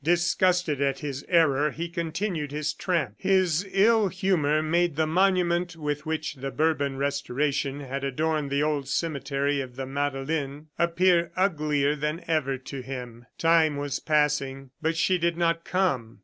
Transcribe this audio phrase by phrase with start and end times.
[0.03, 3.13] Disgusted at his error, he continued his tramp.
[3.19, 8.89] His ill humor made the monument with which the Bourbon restoration had adorned the old
[8.89, 13.27] cemetery of the Madeleine, appear uglier than ever to him.
[13.37, 16.19] Time was passing, but she did not come.